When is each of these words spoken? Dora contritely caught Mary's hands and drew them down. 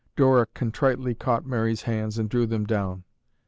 Dora 0.15 0.47
contritely 0.55 1.13
caught 1.13 1.45
Mary's 1.45 1.83
hands 1.83 2.17
and 2.17 2.27
drew 2.27 2.47
them 2.47 2.65
down. 2.65 3.03